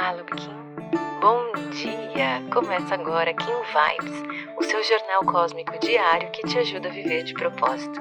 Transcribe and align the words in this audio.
Malubkin. 0.00 0.52
Bom 1.22 1.70
dia! 1.70 2.46
Começa 2.52 2.92
agora 2.92 3.32
Kim 3.32 3.46
Vibes, 3.46 4.54
o 4.58 4.62
seu 4.62 4.84
jornal 4.84 5.24
cósmico 5.24 5.78
diário 5.78 6.30
que 6.32 6.46
te 6.46 6.58
ajuda 6.58 6.90
a 6.90 6.92
viver 6.92 7.24
de 7.24 7.32
propósito. 7.32 7.98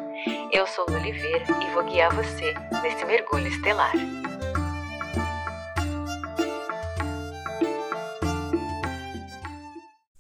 Eu 0.52 0.68
sou 0.68 0.86
Lu 0.90 0.96
Oliveira 0.96 1.46
e 1.64 1.74
vou 1.74 1.86
guiar 1.86 2.14
você 2.14 2.54
nesse 2.84 3.06
mergulho 3.06 3.48
estelar. 3.48 3.94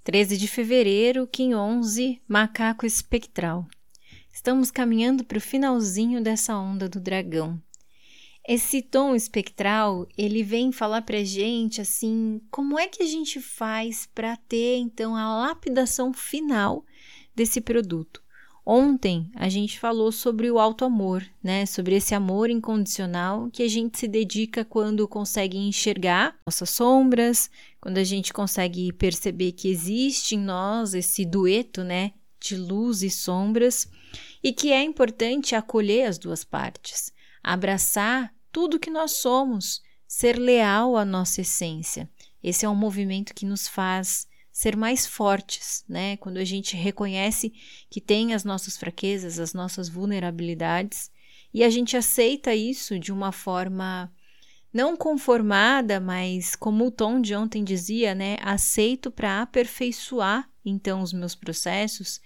Treze 0.01 0.37
de 0.37 0.47
fevereiro, 0.47 1.27
Kim 1.27 1.55
11, 1.55 2.21
Macaco 2.25 2.85
Espectral. 2.85 3.67
Estamos 4.31 4.71
caminhando 4.71 5.25
para 5.25 5.39
o 5.39 5.41
finalzinho 5.41 6.23
dessa 6.23 6.55
onda 6.55 6.87
do 6.87 7.01
dragão. 7.01 7.61
Esse 8.47 8.79
tom 8.79 9.15
espectral, 9.15 10.07
ele 10.15 10.43
vem 10.43 10.71
falar 10.71 11.01
pra 11.01 11.23
gente 11.23 11.81
assim, 11.81 12.39
como 12.51 12.77
é 12.77 12.87
que 12.87 13.01
a 13.01 13.05
gente 13.07 13.41
faz 13.41 14.07
para 14.13 14.37
ter 14.37 14.77
então 14.77 15.15
a 15.15 15.47
lapidação 15.47 16.13
final 16.13 16.85
desse 17.35 17.59
produto? 17.59 18.21
Ontem 18.63 19.31
a 19.35 19.49
gente 19.49 19.79
falou 19.79 20.11
sobre 20.11 20.51
o 20.51 20.59
alto 20.59 20.85
amor, 20.85 21.23
né? 21.41 21.65
Sobre 21.65 21.95
esse 21.95 22.13
amor 22.13 22.51
incondicional 22.51 23.49
que 23.51 23.63
a 23.63 23.67
gente 23.67 23.97
se 23.97 24.07
dedica 24.07 24.63
quando 24.63 25.07
consegue 25.07 25.57
enxergar 25.57 26.35
nossas 26.45 26.69
sombras, 26.69 27.49
quando 27.81 27.97
a 27.97 28.03
gente 28.03 28.31
consegue 28.31 28.93
perceber 28.93 29.53
que 29.53 29.69
existe 29.69 30.35
em 30.35 30.39
nós 30.39 30.93
esse 30.93 31.25
dueto, 31.25 31.83
né, 31.83 32.13
de 32.39 32.55
luz 32.55 33.01
e 33.01 33.09
sombras, 33.09 33.87
e 34.43 34.53
que 34.53 34.71
é 34.71 34.83
importante 34.83 35.55
acolher 35.55 36.07
as 36.07 36.19
duas 36.19 36.43
partes, 36.43 37.11
abraçar 37.43 38.34
tudo 38.55 38.79
que 38.79 38.89
nós 38.89 39.17
somos, 39.17 39.81
ser 40.07 40.39
leal 40.39 40.95
à 40.95 41.03
nossa 41.03 41.41
essência. 41.41 42.09
Esse 42.41 42.65
é 42.65 42.69
um 42.69 42.73
movimento 42.73 43.33
que 43.33 43.45
nos 43.45 43.67
faz 43.67 44.29
ser 44.49 44.77
mais 44.77 45.05
fortes, 45.05 45.83
né? 45.89 46.15
Quando 46.15 46.37
a 46.37 46.45
gente 46.45 46.73
reconhece 46.77 47.51
que 47.89 47.99
tem 47.99 48.33
as 48.33 48.45
nossas 48.45 48.77
fraquezas, 48.77 49.39
as 49.39 49.53
nossas 49.53 49.89
vulnerabilidades, 49.89 51.11
e 51.53 51.65
a 51.65 51.69
gente 51.69 51.97
aceita 51.97 52.55
isso 52.55 52.97
de 52.97 53.11
uma 53.11 53.33
forma 53.33 54.09
não 54.73 54.95
conformada, 54.95 55.99
mas 55.99 56.55
como 56.55 56.85
o 56.85 56.91
Tom 56.91 57.19
de 57.19 57.35
ontem 57.35 57.61
dizia, 57.61 58.15
né? 58.15 58.37
Aceito 58.41 59.11
para 59.11 59.41
aperfeiçoar 59.41 60.49
então 60.63 61.01
os 61.01 61.11
meus 61.11 61.35
processos 61.35 62.21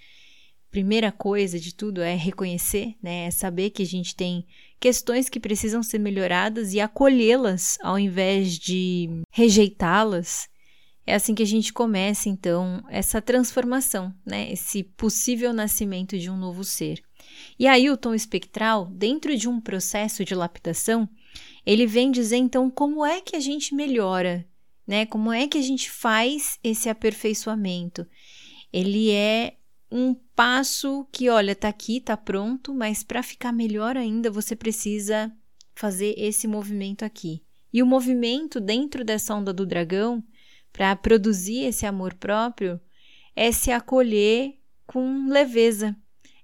primeira 0.70 1.10
coisa 1.10 1.58
de 1.58 1.74
tudo 1.74 2.00
é 2.00 2.14
reconhecer, 2.14 2.94
né? 3.02 3.26
É 3.26 3.30
saber 3.30 3.70
que 3.70 3.82
a 3.82 3.86
gente 3.86 4.14
tem 4.14 4.46
questões 4.78 5.28
que 5.28 5.40
precisam 5.40 5.82
ser 5.82 5.98
melhoradas 5.98 6.72
e 6.72 6.80
acolhê-las 6.80 7.76
ao 7.82 7.98
invés 7.98 8.58
de 8.58 9.08
rejeitá-las. 9.32 10.48
É 11.06 11.14
assim 11.14 11.34
que 11.34 11.42
a 11.42 11.46
gente 11.46 11.72
começa, 11.72 12.28
então, 12.28 12.84
essa 12.88 13.20
transformação, 13.20 14.14
né? 14.24 14.50
Esse 14.52 14.82
possível 14.82 15.52
nascimento 15.52 16.16
de 16.16 16.30
um 16.30 16.36
novo 16.36 16.62
ser. 16.62 17.02
E 17.58 17.66
aí, 17.66 17.90
o 17.90 17.96
tom 17.96 18.14
espectral, 18.14 18.86
dentro 18.86 19.36
de 19.36 19.48
um 19.48 19.60
processo 19.60 20.24
de 20.24 20.34
lapidação, 20.34 21.08
ele 21.66 21.86
vem 21.86 22.10
dizer, 22.10 22.36
então, 22.36 22.70
como 22.70 23.04
é 23.04 23.20
que 23.20 23.34
a 23.34 23.40
gente 23.40 23.74
melhora, 23.74 24.46
né? 24.86 25.04
Como 25.04 25.32
é 25.32 25.48
que 25.48 25.58
a 25.58 25.62
gente 25.62 25.90
faz 25.90 26.58
esse 26.62 26.88
aperfeiçoamento? 26.88 28.06
Ele 28.72 29.10
é 29.10 29.54
um 29.90 30.14
passo 30.14 31.06
que, 31.10 31.28
olha, 31.28 31.54
tá 31.54 31.68
aqui, 31.68 32.00
tá 32.00 32.16
pronto, 32.16 32.72
mas 32.72 33.02
para 33.02 33.22
ficar 33.22 33.52
melhor 33.52 33.96
ainda, 33.96 34.30
você 34.30 34.54
precisa 34.54 35.32
fazer 35.74 36.14
esse 36.16 36.46
movimento 36.46 37.04
aqui. 37.04 37.42
E 37.72 37.82
o 37.82 37.86
movimento 37.86 38.60
dentro 38.60 39.04
dessa 39.04 39.34
onda 39.34 39.52
do 39.52 39.66
dragão, 39.66 40.22
para 40.72 40.94
produzir 40.94 41.64
esse 41.64 41.86
amor 41.86 42.14
próprio, 42.14 42.80
é 43.34 43.50
se 43.50 43.70
acolher 43.70 44.54
com 44.86 45.28
leveza, 45.28 45.96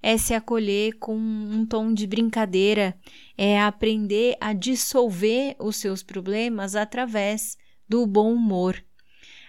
é 0.03 0.17
se 0.17 0.35
acolher 0.35 0.95
com 0.99 1.17
um 1.17 1.65
tom 1.67 1.93
de 1.93 2.07
brincadeira, 2.07 2.99
é 3.37 3.61
aprender 3.61 4.37
a 4.41 4.53
dissolver 4.53 5.57
os 5.59 5.77
seus 5.77 6.03
problemas 6.03 6.75
através 6.75 7.57
do 7.89 8.07
bom 8.07 8.33
humor 8.33 8.83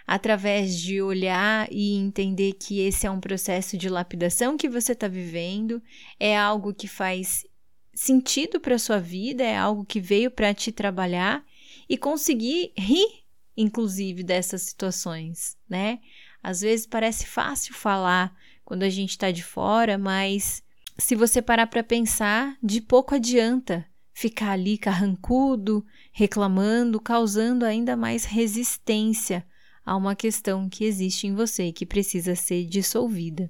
através 0.07 0.79
de 0.79 1.01
olhar 1.01 1.68
e 1.69 1.95
entender 1.97 2.53
que 2.53 2.79
esse 2.79 3.06
é 3.06 3.12
um 3.12 3.19
processo 3.19 3.78
de 3.78 3.90
lapidação 3.90 4.56
que 4.56 4.69
você 4.69 4.94
está 4.94 5.06
vivendo, 5.09 5.84
é 6.18 6.38
algo 6.38 6.73
que 6.73 6.88
faz 6.88 7.45
sentido 7.94 8.57
para 8.57 8.79
sua 8.79 9.00
vida, 9.00 9.44
é 9.44 9.57
algo 9.57 9.84
que 9.84 10.00
veio 10.00 10.31
para 10.31 10.53
te 10.53 10.72
trabalhar 10.72 11.44
e 11.90 11.97
conseguir 11.97 12.72
rir, 12.78 13.25
inclusive, 13.57 14.23
dessas 14.23 14.62
situações, 14.62 15.57
né? 15.67 16.00
Às 16.41 16.62
vezes 16.62 16.85
parece 16.85 17.25
fácil 17.25 17.73
falar 17.73 18.34
quando 18.63 18.84
a 18.84 18.90
gente 18.90 19.09
está 19.09 19.29
de 19.29 19.44
fora, 19.44 19.97
mas 19.97 20.63
se 20.97 21.16
você 21.16 21.41
parar 21.41 21.67
para 21.67 21.84
pensar, 21.84 22.57
de 22.63 22.79
pouco 22.79 23.13
adianta 23.13 23.85
ficar 24.13 24.51
ali 24.51 24.78
carrancudo, 24.78 25.85
reclamando, 26.13 27.00
causando 27.00 27.66
ainda 27.66 27.97
mais 27.97 28.23
resistência 28.23 29.46
a 29.87 29.95
uma 29.95 30.17
questão 30.17 30.67
que 30.67 30.83
existe 30.83 31.27
em 31.27 31.33
você 31.33 31.67
e 31.67 31.71
que 31.71 31.85
precisa 31.85 32.35
ser 32.35 32.65
dissolvida. 32.65 33.49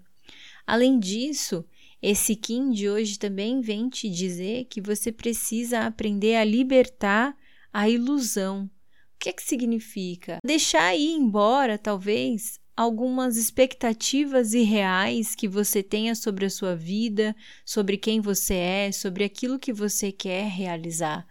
Além 0.68 1.00
disso, 1.00 1.66
esse 2.00 2.36
Kim 2.36 2.70
de 2.70 2.88
hoje 2.88 3.18
também 3.18 3.60
vem 3.60 3.90
te 3.90 4.08
dizer 4.08 4.66
que 4.66 4.80
você 4.80 5.12
precisa 5.12 5.80
aprender 5.80 6.36
a 6.36 6.44
libertar 6.44 7.36
a 7.74 7.90
ilusão. 7.90 8.70
O 9.16 9.20
que 9.20 9.30
é 9.30 9.34
que 9.34 9.42
significa? 9.42 10.38
Deixar 10.46 10.96
ir 10.96 11.14
embora, 11.14 11.76
talvez, 11.76 12.60
algumas 12.76 13.36
expectativas 13.36 14.54
irreais 14.54 15.34
que 15.34 15.48
você 15.48 15.82
tenha 15.82 16.14
sobre 16.14 16.46
a 16.46 16.52
sua 16.52 16.76
vida, 16.76 17.36
sobre 17.66 17.98
quem 17.98 18.22
você 18.22 18.54
é, 18.54 18.92
sobre 18.92 19.24
aquilo 19.24 19.58
que 19.58 19.74
você 19.74 20.12
quer 20.12 20.48
realizar. 20.48 21.26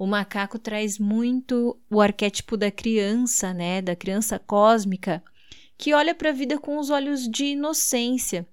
O 0.00 0.06
macaco 0.06 0.58
traz 0.58 0.98
muito 0.98 1.78
o 1.90 2.00
arquétipo 2.00 2.56
da 2.56 2.70
criança, 2.70 3.52
né, 3.52 3.82
da 3.82 3.94
criança 3.94 4.38
cósmica, 4.38 5.22
que 5.76 5.92
olha 5.92 6.14
para 6.14 6.30
a 6.30 6.32
vida 6.32 6.58
com 6.58 6.78
os 6.78 6.88
olhos 6.88 7.28
de 7.28 7.48
inocência. 7.48 8.48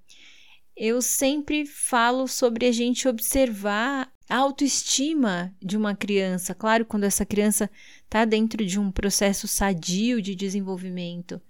Eu 0.75 1.01
sempre 1.01 1.65
falo 1.65 2.27
sobre 2.27 2.65
a 2.65 2.71
gente 2.73 3.07
observar 3.07 4.11
a 4.27 4.35
autoestima 4.35 5.55
de 5.63 5.77
uma 5.77 5.95
criança. 5.95 6.53
Claro, 6.53 6.83
quando 6.83 7.05
essa 7.05 7.25
criança 7.25 7.71
está 8.03 8.25
dentro 8.25 8.65
de 8.65 8.77
um 8.77 8.91
processo 8.91 9.47
sadio 9.47 10.21
de 10.21 10.35
desenvolvimento, 10.35 11.41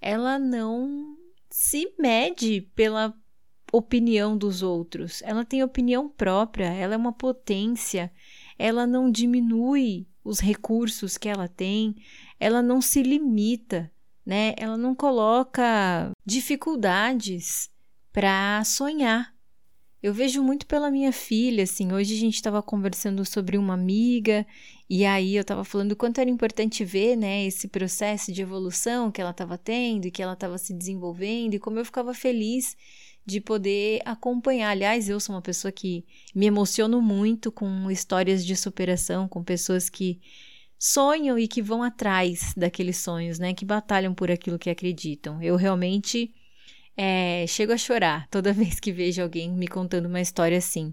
ela 0.00 0.38
não 0.38 1.14
se 1.50 1.92
mede 1.98 2.62
pela 2.74 3.14
opinião 3.70 4.34
dos 4.34 4.62
outros. 4.62 5.20
Ela 5.20 5.44
tem 5.44 5.62
opinião 5.62 6.08
própria, 6.08 6.72
ela 6.72 6.94
é 6.94 6.96
uma 6.96 7.12
potência, 7.12 8.10
ela 8.62 8.86
não 8.86 9.10
diminui 9.10 10.06
os 10.22 10.38
recursos 10.38 11.18
que 11.18 11.28
ela 11.28 11.48
tem, 11.48 11.96
ela 12.38 12.62
não 12.62 12.80
se 12.80 13.02
limita, 13.02 13.90
né? 14.24 14.54
Ela 14.56 14.76
não 14.76 14.94
coloca 14.94 16.12
dificuldades 16.24 17.68
para 18.12 18.62
sonhar. 18.64 19.34
Eu 20.00 20.14
vejo 20.14 20.44
muito 20.44 20.64
pela 20.64 20.92
minha 20.92 21.10
filha, 21.10 21.64
assim, 21.64 21.92
hoje 21.92 22.14
a 22.14 22.18
gente 22.20 22.36
estava 22.36 22.62
conversando 22.62 23.24
sobre 23.24 23.58
uma 23.58 23.74
amiga 23.74 24.46
e 24.88 25.04
aí 25.04 25.34
eu 25.34 25.42
estava 25.42 25.64
falando 25.64 25.92
o 25.92 25.96
quanto 25.96 26.20
era 26.20 26.30
importante 26.30 26.84
ver, 26.84 27.16
né, 27.16 27.44
esse 27.44 27.66
processo 27.66 28.30
de 28.30 28.42
evolução 28.42 29.10
que 29.10 29.20
ela 29.20 29.30
estava 29.30 29.58
tendo 29.58 30.08
que 30.10 30.22
ela 30.22 30.34
estava 30.34 30.56
se 30.56 30.72
desenvolvendo 30.72 31.54
e 31.54 31.58
como 31.58 31.80
eu 31.80 31.84
ficava 31.84 32.14
feliz 32.14 32.76
de 33.24 33.40
poder 33.40 34.00
acompanhar. 34.04 34.70
Aliás, 34.70 35.08
eu 35.08 35.20
sou 35.20 35.34
uma 35.34 35.42
pessoa 35.42 35.70
que 35.70 36.04
me 36.34 36.46
emociono 36.46 37.00
muito 37.00 37.52
com 37.52 37.90
histórias 37.90 38.44
de 38.44 38.56
superação, 38.56 39.28
com 39.28 39.42
pessoas 39.42 39.88
que 39.88 40.20
sonham 40.78 41.38
e 41.38 41.46
que 41.46 41.62
vão 41.62 41.82
atrás 41.82 42.52
daqueles 42.56 42.98
sonhos, 42.98 43.38
né? 43.38 43.54
Que 43.54 43.64
batalham 43.64 44.12
por 44.12 44.30
aquilo 44.30 44.58
que 44.58 44.68
acreditam. 44.68 45.40
Eu 45.40 45.54
realmente 45.54 46.34
é, 46.96 47.46
chego 47.46 47.72
a 47.72 47.78
chorar 47.78 48.26
toda 48.28 48.52
vez 48.52 48.80
que 48.80 48.92
vejo 48.92 49.22
alguém 49.22 49.50
me 49.50 49.68
contando 49.68 50.06
uma 50.06 50.20
história 50.20 50.58
assim. 50.58 50.92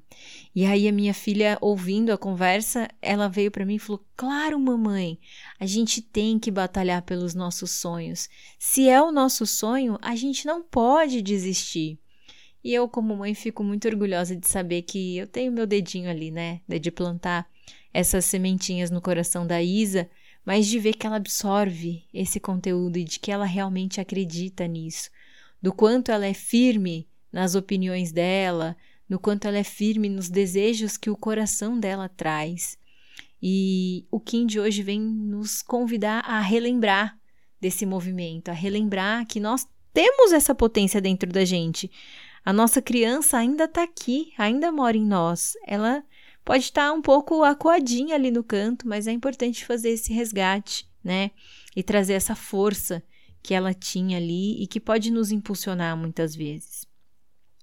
E 0.55 0.65
aí 0.65 0.87
a 0.87 0.91
minha 0.91 1.13
filha, 1.13 1.57
ouvindo 1.59 2.11
a 2.11 2.17
conversa, 2.17 2.87
ela 3.01 3.27
veio 3.27 3.49
para 3.49 3.65
mim 3.65 3.75
e 3.75 3.79
falou: 3.79 4.05
"Claro, 4.15 4.59
mamãe, 4.59 5.19
a 5.59 5.65
gente 5.65 6.01
tem 6.01 6.37
que 6.37 6.51
batalhar 6.51 7.01
pelos 7.01 7.33
nossos 7.33 7.71
sonhos. 7.71 8.29
Se 8.59 8.87
é 8.87 9.01
o 9.01 9.11
nosso 9.11 9.45
sonho, 9.47 9.97
a 10.01 10.15
gente 10.15 10.45
não 10.45 10.61
pode 10.61 11.21
desistir." 11.21 11.99
E 12.63 12.73
eu, 12.73 12.87
como 12.89 13.15
mãe, 13.15 13.33
fico 13.33 13.63
muito 13.63 13.87
orgulhosa 13.87 14.35
de 14.35 14.47
saber 14.47 14.81
que 14.81 15.17
eu 15.17 15.27
tenho 15.27 15.51
meu 15.51 15.65
dedinho 15.65 16.09
ali, 16.09 16.29
né? 16.29 16.61
De 16.67 16.91
plantar 16.91 17.49
essas 17.93 18.25
sementinhas 18.25 18.91
no 18.91 19.01
coração 19.01 19.47
da 19.47 19.61
Isa, 19.61 20.09
mas 20.45 20.67
de 20.67 20.79
ver 20.79 20.93
que 20.93 21.07
ela 21.07 21.15
absorve 21.15 22.03
esse 22.13 22.39
conteúdo 22.39 22.97
e 22.97 23.03
de 23.03 23.19
que 23.19 23.31
ela 23.31 23.45
realmente 23.45 24.01
acredita 24.01 24.67
nisso. 24.67 25.09
Do 25.61 25.73
quanto 25.73 26.11
ela 26.11 26.25
é 26.25 26.33
firme 26.33 27.07
nas 27.31 27.55
opiniões 27.55 28.11
dela, 28.11 28.75
no 29.07 29.19
quanto 29.19 29.47
ela 29.47 29.57
é 29.57 29.63
firme 29.63 30.09
nos 30.09 30.29
desejos 30.29 30.97
que 30.97 31.09
o 31.09 31.17
coração 31.17 31.79
dela 31.79 32.09
traz. 32.09 32.77
E 33.41 34.05
o 34.11 34.19
Kim 34.19 34.45
de 34.45 34.59
hoje 34.59 34.83
vem 34.83 34.99
nos 34.99 35.61
convidar 35.61 36.19
a 36.25 36.41
relembrar 36.41 37.17
desse 37.59 37.85
movimento, 37.85 38.49
a 38.49 38.53
relembrar 38.53 39.25
que 39.25 39.39
nós 39.39 39.67
temos 39.93 40.31
essa 40.31 40.53
potência 40.53 41.01
dentro 41.01 41.29
da 41.29 41.43
gente. 41.43 41.89
A 42.49 42.53
nossa 42.53 42.81
criança 42.81 43.37
ainda 43.37 43.65
está 43.65 43.83
aqui, 43.83 44.33
ainda 44.35 44.71
mora 44.71 44.97
em 44.97 45.05
nós. 45.05 45.53
Ela 45.67 46.03
pode 46.43 46.63
estar 46.63 46.87
tá 46.87 46.91
um 46.91 46.99
pouco 46.99 47.43
acuadinha 47.43 48.15
ali 48.15 48.31
no 48.31 48.43
canto, 48.43 48.87
mas 48.87 49.05
é 49.05 49.11
importante 49.11 49.63
fazer 49.63 49.89
esse 49.89 50.11
resgate, 50.11 50.89
né? 51.03 51.29
E 51.75 51.83
trazer 51.83 52.13
essa 52.13 52.33
força 52.33 53.03
que 53.43 53.53
ela 53.53 53.71
tinha 53.71 54.17
ali 54.17 54.63
e 54.63 54.65
que 54.65 54.79
pode 54.79 55.11
nos 55.11 55.31
impulsionar 55.31 55.95
muitas 55.95 56.35
vezes. 56.35 56.87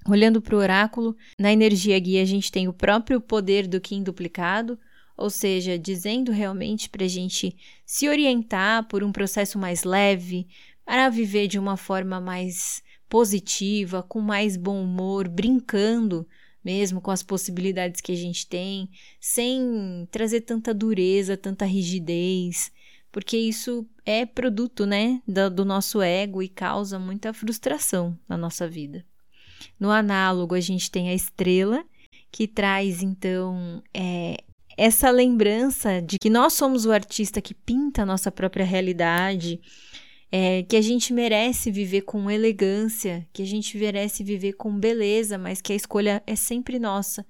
Olhando 0.08 0.40
para 0.40 0.54
o 0.54 0.60
oráculo, 0.60 1.16
na 1.36 1.52
energia 1.52 1.98
guia 1.98 2.22
a 2.22 2.24
gente 2.24 2.52
tem 2.52 2.68
o 2.68 2.72
próprio 2.72 3.20
poder 3.20 3.66
do 3.66 3.80
Kim 3.80 4.04
duplicado, 4.04 4.78
ou 5.16 5.30
seja, 5.30 5.76
dizendo 5.76 6.30
realmente 6.30 6.88
para 6.88 7.06
a 7.06 7.08
gente 7.08 7.56
se 7.84 8.08
orientar 8.08 8.86
por 8.86 9.02
um 9.02 9.10
processo 9.10 9.58
mais 9.58 9.82
leve, 9.82 10.46
para 10.84 11.08
viver 11.08 11.48
de 11.48 11.58
uma 11.58 11.76
forma 11.76 12.20
mais 12.20 12.85
positiva, 13.08 14.02
com 14.02 14.20
mais 14.20 14.56
bom 14.56 14.82
humor, 14.82 15.28
brincando 15.28 16.26
mesmo 16.66 17.00
com 17.00 17.12
as 17.12 17.22
possibilidades 17.22 18.00
que 18.00 18.10
a 18.10 18.16
gente 18.16 18.44
tem, 18.44 18.90
sem 19.20 20.08
trazer 20.10 20.40
tanta 20.40 20.74
dureza, 20.74 21.36
tanta 21.36 21.64
rigidez, 21.64 22.72
porque 23.12 23.36
isso 23.36 23.86
é 24.04 24.26
produto, 24.26 24.84
né, 24.84 25.22
do, 25.28 25.48
do 25.48 25.64
nosso 25.64 26.02
ego 26.02 26.42
e 26.42 26.48
causa 26.48 26.98
muita 26.98 27.32
frustração 27.32 28.18
na 28.28 28.36
nossa 28.36 28.66
vida. 28.66 29.06
No 29.78 29.92
análogo, 29.92 30.56
a 30.56 30.60
gente 30.60 30.90
tem 30.90 31.08
a 31.08 31.14
estrela, 31.14 31.84
que 32.32 32.48
traz 32.48 33.00
então 33.00 33.80
é, 33.94 34.36
essa 34.76 35.08
lembrança 35.08 36.02
de 36.02 36.18
que 36.18 36.28
nós 36.28 36.54
somos 36.54 36.84
o 36.84 36.90
artista 36.90 37.40
que 37.40 37.54
pinta 37.54 38.02
a 38.02 38.06
nossa 38.06 38.32
própria 38.32 38.64
realidade, 38.64 39.60
é, 40.38 40.62
que 40.64 40.76
a 40.76 40.82
gente 40.82 41.14
merece 41.14 41.70
viver 41.70 42.02
com 42.02 42.30
elegância, 42.30 43.26
que 43.32 43.40
a 43.40 43.46
gente 43.46 43.78
merece 43.78 44.22
viver 44.22 44.52
com 44.52 44.78
beleza, 44.78 45.38
mas 45.38 45.62
que 45.62 45.72
a 45.72 45.76
escolha 45.76 46.22
é 46.26 46.36
sempre 46.36 46.78
nossa. 46.78 47.24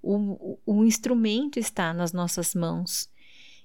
O, 0.00 0.14
o, 0.14 0.58
o 0.64 0.84
instrumento 0.84 1.58
está 1.58 1.92
nas 1.92 2.12
nossas 2.12 2.54
mãos. 2.54 3.08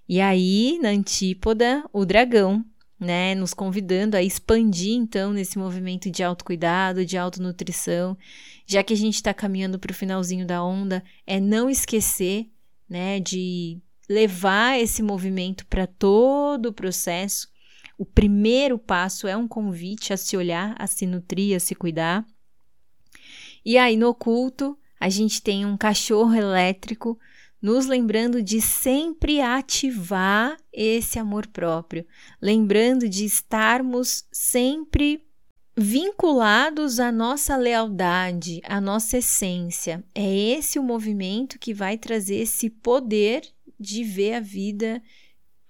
E 0.09 0.19
aí, 0.19 0.79
na 0.81 0.89
antípoda, 0.89 1.87
o 1.93 2.05
dragão, 2.05 2.65
né, 2.99 3.35
nos 3.35 3.53
convidando 3.53 4.17
a 4.17 4.23
expandir 4.23 4.95
então 4.95 5.31
nesse 5.31 5.59
movimento 5.59 6.09
de 6.09 6.23
autocuidado, 6.23 7.05
de 7.05 7.19
autonutrição, 7.19 8.17
já 8.65 8.81
que 8.81 8.93
a 8.93 8.97
gente 8.97 9.13
está 9.13 9.31
caminhando 9.31 9.77
para 9.77 9.91
o 9.91 9.95
finalzinho 9.95 10.47
da 10.47 10.63
onda, 10.63 11.03
é 11.27 11.39
não 11.39 11.69
esquecer, 11.69 12.49
né, 12.89 13.19
de 13.19 13.77
levar 14.09 14.79
esse 14.79 15.03
movimento 15.03 15.67
para 15.67 15.85
todo 15.85 16.69
o 16.69 16.73
processo 16.73 17.47
o 17.97 18.05
primeiro 18.05 18.77
passo 18.77 19.27
é 19.27 19.35
um 19.35 19.47
convite 19.47 20.13
a 20.13 20.17
se 20.17 20.37
olhar, 20.37 20.75
a 20.77 20.85
se 20.85 21.05
nutrir, 21.05 21.55
a 21.55 21.59
se 21.59 21.73
cuidar. 21.73 22.25
E 23.65 23.77
aí 23.77 23.97
no 23.97 24.09
oculto, 24.09 24.77
a 24.99 25.09
gente 25.09 25.41
tem 25.41 25.65
um 25.65 25.75
cachorro 25.75 26.33
elétrico 26.33 27.19
nos 27.61 27.87
lembrando 27.87 28.41
de 28.41 28.61
sempre 28.61 29.41
ativar 29.41 30.55
esse 30.71 31.17
amor 31.17 31.47
próprio, 31.47 32.05
lembrando 32.41 33.09
de 33.09 33.25
estarmos 33.25 34.25
sempre 34.31 35.25
vinculados 35.75 36.99
à 36.99 37.11
nossa 37.11 37.55
lealdade, 37.55 38.61
à 38.63 38.79
nossa 38.79 39.17
essência. 39.17 40.03
É 40.13 40.35
esse 40.57 40.79
o 40.79 40.83
movimento 40.83 41.59
que 41.59 41.73
vai 41.73 41.97
trazer 41.97 42.37
esse 42.37 42.69
poder 42.69 43.41
de 43.79 44.03
ver 44.03 44.35
a 44.35 44.39
vida 44.39 45.01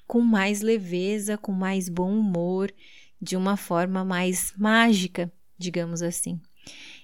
com 0.07 0.21
mais 0.21 0.61
leveza, 0.61 1.37
com 1.37 1.51
mais 1.51 1.89
bom 1.89 2.17
humor, 2.17 2.73
de 3.21 3.35
uma 3.35 3.57
forma 3.57 4.05
mais 4.05 4.53
mágica, 4.57 5.31
digamos 5.57 6.01
assim. 6.01 6.39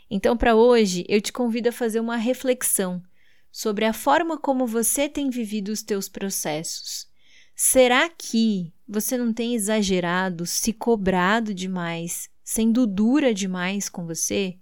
Então, 0.09 0.37
para 0.37 0.55
hoje, 0.55 1.05
eu 1.09 1.19
te 1.19 1.33
convido 1.33 1.69
a 1.69 1.71
fazer 1.71 1.99
uma 1.99 2.15
reflexão 2.15 3.03
sobre 3.51 3.85
a 3.85 3.93
forma 3.93 4.37
como 4.37 4.65
você 4.65 5.09
tem 5.09 5.29
vivido 5.29 5.69
os 5.69 5.83
teus 5.83 6.07
processos. 6.07 7.07
Será 7.55 8.09
que 8.09 8.73
você 8.87 9.17
não 9.17 9.33
tem 9.33 9.53
exagerado, 9.53 10.45
se 10.45 10.73
cobrado 10.73 11.53
demais, 11.53 12.29
sendo 12.43 12.87
dura 12.87 13.33
demais 13.33 13.89
com 13.89 14.05
você? 14.05 14.57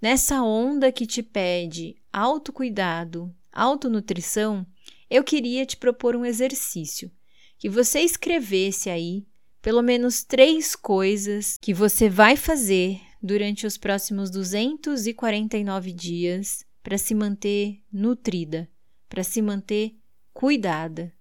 Nessa 0.00 0.42
onda 0.42 0.92
que 0.92 1.06
te 1.06 1.22
pede 1.22 1.96
autocuidado, 2.12 3.34
autonutrição, 3.52 4.66
eu 5.08 5.22
queria 5.24 5.64
te 5.64 5.76
propor 5.76 6.16
um 6.16 6.24
exercício 6.24 7.10
que 7.58 7.68
você 7.68 8.00
escrevesse 8.00 8.90
aí 8.90 9.26
pelo 9.66 9.82
menos 9.82 10.22
três 10.22 10.76
coisas 10.76 11.58
que 11.60 11.74
você 11.74 12.08
vai 12.08 12.36
fazer 12.36 13.00
durante 13.20 13.66
os 13.66 13.76
próximos 13.76 14.30
249 14.30 15.92
dias 15.92 16.64
para 16.84 16.96
se 16.96 17.14
manter 17.16 17.82
nutrida, 17.92 18.68
para 19.08 19.24
se 19.24 19.42
manter 19.42 19.96
cuidada. 20.32 21.12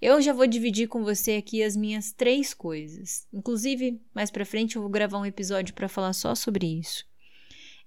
Eu 0.00 0.22
já 0.22 0.32
vou 0.32 0.46
dividir 0.46 0.88
com 0.88 1.04
você 1.04 1.32
aqui 1.32 1.62
as 1.62 1.76
minhas 1.76 2.12
três 2.12 2.54
coisas. 2.54 3.26
Inclusive, 3.30 4.00
mais 4.14 4.30
para 4.30 4.46
frente 4.46 4.76
eu 4.76 4.82
vou 4.82 4.90
gravar 4.90 5.18
um 5.18 5.26
episódio 5.26 5.74
para 5.74 5.86
falar 5.86 6.14
só 6.14 6.34
sobre 6.34 6.66
isso. 6.66 7.04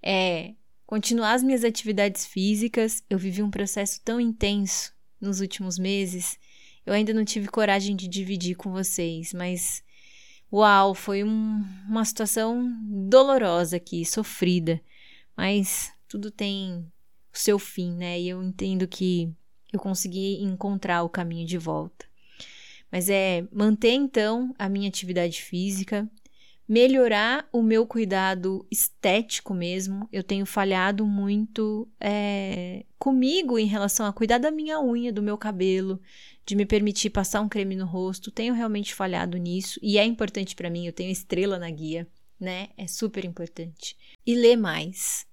É 0.04 0.54
continuar 0.86 1.34
as 1.34 1.42
minhas 1.42 1.64
atividades 1.64 2.28
físicas. 2.28 3.04
Eu 3.10 3.18
vivi 3.18 3.42
um 3.42 3.50
processo 3.50 4.00
tão 4.06 4.22
intenso 4.22 4.94
nos 5.20 5.42
últimos 5.42 5.80
meses 5.80 6.38
eu 6.86 6.94
ainda 6.94 7.14
não 7.14 7.26
tive 7.26 7.48
coragem 7.48 7.96
de 7.96 8.08
dividir 8.08 8.56
com 8.56 8.72
vocês, 8.72 9.34
mas 9.34 9.84
uau, 10.52 10.94
foi 10.94 11.24
um, 11.24 11.64
uma 11.88 12.06
situação 12.06 12.72
dolorosa 13.10 13.78
aqui, 13.78 14.06
sofrida, 14.06 14.82
mas 15.36 15.92
tudo 16.08 16.30
tem 16.32 16.86
o 17.34 17.38
seu 17.38 17.58
fim, 17.60 17.92
né? 17.94 18.20
E 18.20 18.30
eu 18.30 18.44
entendo 18.44 18.88
que 18.88 19.34
eu 19.74 19.80
consegui 19.80 20.42
encontrar 20.42 21.04
o 21.04 21.10
caminho 21.10 21.46
de 21.46 21.58
volta. 21.58 22.06
Mas 22.92 23.10
é 23.10 23.46
manter 23.52 23.92
então 23.92 24.54
a 24.58 24.70
minha 24.70 24.88
atividade 24.88 25.42
física, 25.42 26.10
melhorar 26.68 27.48
o 27.52 27.62
meu 27.62 27.86
cuidado 27.86 28.66
estético 28.72 29.54
mesmo. 29.54 30.08
Eu 30.12 30.24
tenho 30.24 30.46
falhado 30.46 31.06
muito 31.06 31.88
é, 32.00 32.86
comigo 32.98 33.60
em 33.60 33.68
relação 33.68 34.06
a 34.06 34.14
cuidar 34.14 34.40
da 34.40 34.52
minha 34.52 34.82
unha, 34.82 35.14
do 35.14 35.22
meu 35.22 35.38
cabelo, 35.38 36.02
de 36.46 36.56
me 36.56 36.66
permitir 36.66 37.12
passar 37.12 37.42
um 37.42 37.50
creme 37.50 37.76
no 37.76 37.86
rosto. 37.86 38.32
Tenho 38.32 38.54
realmente 38.54 38.94
falhado 38.94 39.38
nisso 39.38 39.80
e 39.82 39.98
é 39.98 40.06
importante 40.06 40.56
para 40.56 40.70
mim. 40.70 40.86
Eu 40.86 40.94
tenho 40.94 41.12
estrela 41.12 41.60
na 41.60 41.70
guia, 41.70 42.08
né? 42.40 42.70
É 42.78 42.88
super 42.88 43.24
importante. 43.24 43.96
E 44.26 44.36
ler 44.36 44.58
mais. 44.58 45.26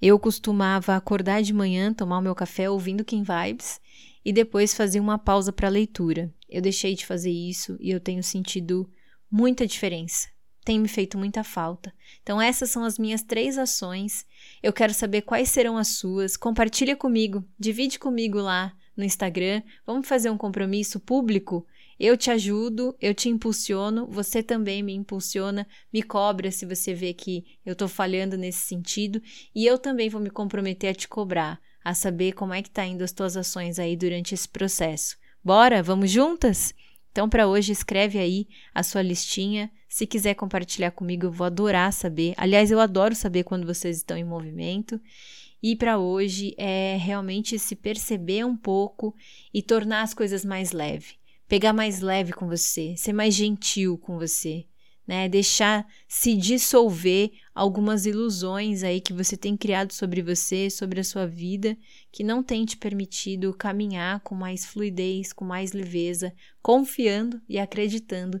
Eu 0.00 0.18
costumava 0.18 0.96
acordar 0.96 1.42
de 1.42 1.52
manhã, 1.52 1.94
tomar 1.94 2.18
o 2.18 2.22
meu 2.22 2.34
café 2.34 2.68
ouvindo 2.68 3.04
Kim 3.04 3.22
Vibes 3.22 3.80
e 4.24 4.32
depois 4.32 4.74
fazer 4.74 4.98
uma 4.98 5.16
pausa 5.16 5.52
para 5.52 5.68
leitura. 5.68 6.32
Eu 6.48 6.60
deixei 6.60 6.94
de 6.94 7.06
fazer 7.06 7.30
isso 7.30 7.76
e 7.80 7.90
eu 7.90 8.00
tenho 8.00 8.22
sentido 8.22 8.90
muita 9.30 9.64
diferença. 9.64 10.28
Tem 10.64 10.78
me 10.78 10.88
feito 10.88 11.18
muita 11.18 11.42
falta. 11.42 11.92
Então 12.22 12.40
essas 12.40 12.70
são 12.70 12.84
as 12.84 12.98
minhas 12.98 13.22
três 13.22 13.58
ações. 13.58 14.24
Eu 14.62 14.72
quero 14.72 14.94
saber 14.94 15.22
quais 15.22 15.48
serão 15.48 15.76
as 15.76 15.88
suas. 15.88 16.36
Compartilha 16.36 16.96
comigo, 16.96 17.44
divide 17.58 17.98
comigo 17.98 18.38
lá 18.38 18.72
no 18.96 19.04
Instagram. 19.04 19.62
Vamos 19.84 20.06
fazer 20.06 20.30
um 20.30 20.38
compromisso 20.38 21.00
público? 21.00 21.66
Eu 21.98 22.16
te 22.16 22.30
ajudo, 22.30 22.96
eu 23.00 23.14
te 23.14 23.28
impulsiono, 23.28 24.06
você 24.08 24.42
também 24.42 24.82
me 24.82 24.92
impulsiona, 24.92 25.66
me 25.92 26.02
cobra 26.02 26.50
se 26.50 26.66
você 26.66 26.92
vê 26.92 27.12
que 27.12 27.44
eu 27.64 27.74
estou 27.74 27.86
falhando 27.86 28.36
nesse 28.36 28.58
sentido, 28.58 29.22
e 29.54 29.64
eu 29.64 29.78
também 29.78 30.08
vou 30.08 30.20
me 30.20 30.30
comprometer 30.30 30.90
a 30.90 30.94
te 30.94 31.06
cobrar, 31.06 31.60
a 31.84 31.94
saber 31.94 32.32
como 32.32 32.54
é 32.54 32.60
que 32.60 32.70
tá 32.70 32.84
indo 32.84 33.04
as 33.04 33.12
tuas 33.12 33.36
ações 33.36 33.78
aí 33.78 33.96
durante 33.96 34.34
esse 34.34 34.48
processo. 34.48 35.16
Bora, 35.44 35.82
vamos 35.82 36.10
juntas? 36.10 36.74
Então, 37.12 37.28
para 37.28 37.46
hoje, 37.46 37.72
escreve 37.72 38.18
aí 38.18 38.48
a 38.74 38.82
sua 38.82 39.02
listinha. 39.02 39.70
Se 39.92 40.06
quiser 40.06 40.32
compartilhar 40.32 40.90
comigo, 40.90 41.26
eu 41.26 41.30
vou 41.30 41.46
adorar 41.46 41.92
saber. 41.92 42.32
Aliás, 42.38 42.70
eu 42.70 42.80
adoro 42.80 43.14
saber 43.14 43.44
quando 43.44 43.66
vocês 43.66 43.98
estão 43.98 44.16
em 44.16 44.24
movimento. 44.24 44.98
E 45.62 45.76
para 45.76 45.98
hoje 45.98 46.54
é 46.56 46.96
realmente 46.96 47.58
se 47.58 47.76
perceber 47.76 48.42
um 48.42 48.56
pouco 48.56 49.14
e 49.52 49.60
tornar 49.60 50.00
as 50.00 50.14
coisas 50.14 50.46
mais 50.46 50.72
leve. 50.72 51.16
Pegar 51.46 51.74
mais 51.74 52.00
leve 52.00 52.32
com 52.32 52.48
você, 52.48 52.94
ser 52.96 53.12
mais 53.12 53.34
gentil 53.34 53.98
com 53.98 54.18
você, 54.18 54.64
né? 55.06 55.28
Deixar 55.28 55.86
se 56.08 56.34
dissolver 56.34 57.30
algumas 57.54 58.06
ilusões 58.06 58.82
aí 58.82 58.98
que 58.98 59.12
você 59.12 59.36
tem 59.36 59.58
criado 59.58 59.92
sobre 59.92 60.22
você, 60.22 60.70
sobre 60.70 61.00
a 61.00 61.04
sua 61.04 61.26
vida, 61.26 61.76
que 62.10 62.24
não 62.24 62.42
tem 62.42 62.64
te 62.64 62.78
permitido 62.78 63.52
caminhar 63.52 64.20
com 64.20 64.34
mais 64.34 64.64
fluidez, 64.64 65.34
com 65.34 65.44
mais 65.44 65.72
leveza, 65.72 66.32
confiando 66.62 67.42
e 67.46 67.58
acreditando 67.58 68.40